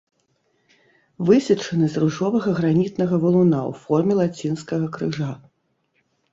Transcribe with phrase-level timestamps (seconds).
[1.27, 5.33] Высечаны з ружовага гранітнага валуна ў форме лацінскага крыжа.